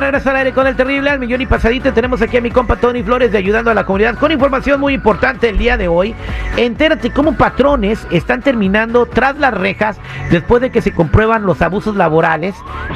De 0.00 0.06
al 0.06 0.36
aire 0.36 0.52
con 0.54 0.66
el 0.66 0.74
terrible 0.76 1.10
al 1.10 1.20
millón 1.20 1.42
y 1.42 1.46
pasadito. 1.46 1.92
Tenemos 1.92 2.22
aquí 2.22 2.38
a 2.38 2.40
mi 2.40 2.50
compa 2.50 2.76
Tony 2.76 3.02
Flores 3.02 3.30
de 3.32 3.36
Ayudando 3.36 3.70
a 3.70 3.74
la 3.74 3.84
Comunidad 3.84 4.16
con 4.16 4.32
información 4.32 4.80
muy 4.80 4.94
importante 4.94 5.50
el 5.50 5.58
día 5.58 5.76
de 5.76 5.88
hoy. 5.88 6.14
Entérate 6.56 7.10
cómo 7.10 7.36
patrones 7.36 8.06
están 8.10 8.40
terminando 8.40 9.04
tras 9.04 9.38
las 9.38 9.52
rejas 9.52 9.98
después 10.30 10.62
de 10.62 10.70
que 10.70 10.80
se 10.80 10.92
comprueban 10.92 11.44
los 11.44 11.60
abusos 11.60 11.96
laborales. 11.96 12.54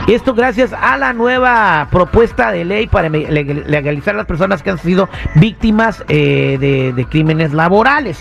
Esto 0.08 0.32
gracias 0.32 0.72
a 0.72 0.96
la 0.96 1.12
nueva 1.12 1.88
propuesta 1.90 2.50
de 2.50 2.64
ley 2.64 2.86
para 2.86 3.10
legalizar 3.10 4.14
a 4.14 4.18
las 4.18 4.26
personas 4.26 4.62
que 4.62 4.70
han 4.70 4.78
sido 4.78 5.10
víctimas 5.34 6.02
eh, 6.08 6.56
de, 6.58 6.94
de 6.94 7.04
crímenes 7.04 7.52
laborales 7.52 8.18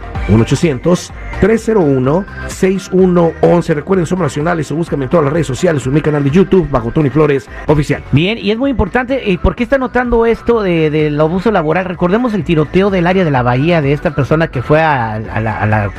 1-800-301-6111. 1.42 3.74
Recuerden, 3.74 4.06
somos 4.06 4.24
nacionales 4.24 4.72
búscame 4.72 5.06
en 5.06 5.09
todas 5.09 5.25
las 5.25 5.34
redes 5.34 5.48
sociales 5.48 5.86
en 5.86 5.94
mi 5.94 6.02
canal 6.02 6.24
de 6.24 6.30
YouTube 6.30 6.70
bajo 6.70 6.92
Tony 6.92 7.09
Flores 7.09 7.50
Oficial. 7.68 8.03
Bien, 8.12 8.38
y 8.38 8.52
es 8.52 8.58
muy 8.58 8.70
importante, 8.70 9.22
¿y 9.25 9.38
por 9.38 9.56
qué 9.56 9.64
está 9.64 9.78
notando 9.78 10.25
esto 10.25 10.62
del 10.62 10.92
de, 10.92 11.18
abuso 11.20 11.52
laboral? 11.52 11.86
Recordemos 11.86 12.34
el 12.34 12.44
tiroteo 12.44 12.90
del 12.90 13.08
área 13.08 13.24
de 13.24 13.31
la 13.31 13.44
bahía 13.44 13.81
de 13.81 13.94
esta 13.94 14.16
persona 14.16 14.50
que 14.50 14.62
fue 14.62 14.81
a, 14.81 15.20
la, 15.20 15.59
a 15.59 15.66
la, 15.66 15.92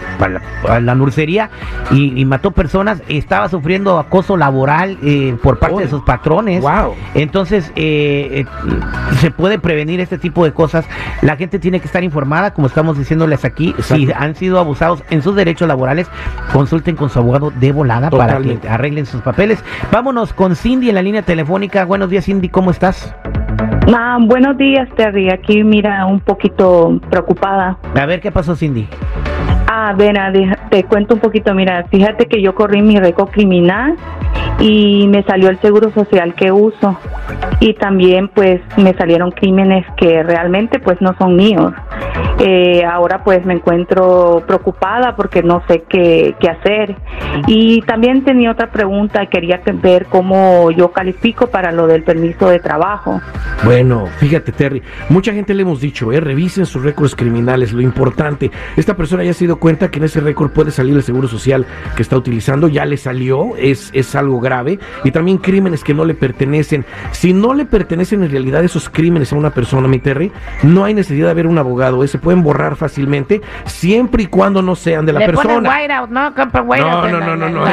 a 0.68 0.94
nursería 0.94 1.50
y, 1.90 2.24
mató 2.24 2.50
personas, 2.50 3.02
estaba 3.08 3.48
sufriendo 3.48 3.98
acoso 3.98 4.36
laboral 4.36 4.98
eh, 5.02 5.36
por 5.42 5.58
parte 5.58 5.82
de 5.82 5.88
sus 5.88 6.02
patrones. 6.02 6.60
Wow. 6.60 6.94
Entonces, 7.14 7.72
eh, 7.74 8.44
eh, 8.44 8.46
se 9.20 9.30
puede 9.30 9.58
prevenir 9.58 10.00
este 10.00 10.18
tipo 10.18 10.44
de 10.44 10.52
cosas. 10.52 10.84
La 11.22 11.36
gente 11.36 11.58
tiene 11.58 11.80
que 11.80 11.86
estar 11.86 12.04
informada, 12.04 12.52
como 12.52 12.66
estamos 12.66 12.98
diciéndoles 12.98 13.44
aquí. 13.44 13.74
Si 13.80 14.08
han 14.14 14.34
sido 14.34 14.58
abusados 14.58 15.02
en 15.10 15.22
sus 15.28 15.36
derechos 15.36 15.68
laborales, 15.68 16.10
consulten 16.52 16.96
con 16.96 17.10
su 17.10 17.18
abogado 17.18 17.50
de 17.50 17.72
volada 17.72 18.10
para 18.10 18.38
que 18.38 18.58
arreglen 18.68 19.06
sus 19.06 19.20
papeles. 19.22 19.62
Vámonos 19.92 20.32
con 20.32 20.56
Cindy 20.56 20.88
en 20.88 20.94
la 20.94 21.02
línea 21.02 21.22
telefónica. 21.22 21.84
Buenos 21.84 22.10
días, 22.10 22.24
Cindy, 22.24 22.48
¿cómo 22.48 22.70
estás? 22.70 23.14
Ah, 23.94 24.18
buenos 24.20 24.56
días, 24.56 24.88
Terry. 24.96 25.30
Aquí, 25.30 25.64
mira, 25.64 26.06
un 26.06 26.20
poquito 26.20 27.00
preocupada. 27.10 27.78
A 27.94 28.06
ver, 28.06 28.20
¿qué 28.20 28.30
pasó, 28.30 28.54
Cindy? 28.54 28.86
Ah, 29.66 29.94
ven, 29.96 30.16
te 30.70 30.84
cuento 30.84 31.14
un 31.14 31.20
poquito. 31.20 31.54
Mira, 31.54 31.84
fíjate 31.90 32.26
que 32.26 32.42
yo 32.42 32.54
corrí 32.54 32.82
mi 32.82 32.98
récord 32.98 33.30
criminal 33.30 33.96
y 34.60 35.06
me 35.08 35.22
salió 35.24 35.50
el 35.50 35.58
seguro 35.60 35.90
social 35.92 36.34
que 36.34 36.50
uso 36.50 36.98
y 37.60 37.74
también 37.74 38.28
pues 38.28 38.60
me 38.76 38.94
salieron 38.94 39.30
crímenes 39.30 39.84
que 39.96 40.22
realmente 40.22 40.78
pues 40.80 41.00
no 41.00 41.14
son 41.18 41.36
míos. 41.36 41.72
Eh, 42.40 42.84
ahora 42.84 43.24
pues 43.24 43.44
me 43.44 43.54
encuentro 43.54 44.44
preocupada 44.46 45.16
porque 45.16 45.42
no 45.42 45.62
sé 45.66 45.84
qué, 45.88 46.36
qué 46.40 46.48
hacer. 46.48 46.96
Y 47.46 47.82
también 47.82 48.24
tenía 48.24 48.52
otra 48.52 48.70
pregunta, 48.70 49.26
quería 49.26 49.60
ver 49.82 50.06
cómo 50.06 50.70
yo 50.70 50.92
califico 50.92 51.48
para 51.48 51.72
lo 51.72 51.86
del 51.86 52.04
permiso 52.04 52.48
de 52.48 52.60
trabajo. 52.60 53.20
Bueno, 53.64 54.06
fíjate 54.18 54.52
Terry, 54.52 54.82
mucha 55.08 55.32
gente 55.32 55.52
le 55.52 55.62
hemos 55.62 55.80
dicho, 55.80 56.12
eh, 56.12 56.20
revisen 56.20 56.64
sus 56.64 56.82
récords 56.82 57.16
criminales, 57.16 57.72
lo 57.72 57.80
importante. 57.80 58.50
Esta 58.76 58.94
persona 58.94 59.24
ya 59.24 59.32
se 59.32 59.46
dado 59.46 59.58
cuenta 59.58 59.90
que 59.90 59.98
en 59.98 60.04
ese 60.04 60.20
récord 60.20 60.52
puede 60.52 60.70
salir 60.70 60.94
el 60.94 61.02
seguro 61.02 61.26
social 61.26 61.66
que 61.96 62.02
está 62.02 62.16
utilizando, 62.16 62.68
ya 62.68 62.84
le 62.84 62.96
salió, 62.96 63.56
es, 63.56 63.90
es 63.92 64.14
algo 64.14 64.40
grave. 64.40 64.78
Y 65.04 65.10
también 65.10 65.38
crímenes 65.38 65.82
que 65.82 65.94
no 65.94 66.04
le 66.04 66.14
pertenecen. 66.14 66.84
Si 67.10 67.32
no 67.32 67.54
le 67.54 67.64
pertenecen 67.64 68.22
en 68.22 68.30
realidad 68.30 68.62
esos 68.62 68.88
crímenes 68.88 69.32
a 69.32 69.36
una 69.36 69.50
persona, 69.50 69.88
mi 69.88 69.98
Terry, 69.98 70.30
no 70.62 70.84
hay 70.84 70.94
necesidad 70.94 71.26
de 71.26 71.32
haber 71.32 71.46
un 71.46 71.58
abogado, 71.58 72.04
ese 72.04 72.18
pueden 72.28 72.42
borrar 72.42 72.76
fácilmente 72.76 73.40
siempre 73.64 74.24
y 74.24 74.26
cuando 74.26 74.60
no 74.60 74.76
sean 74.76 75.06
de 75.06 75.14
la 75.14 75.24
persona. 75.24 75.66
no, 77.08 77.08
no, 77.08 77.20
no, 77.20 77.36
no, 77.36 77.48
no, 77.48 77.64